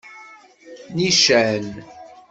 Nican. 0.95 1.61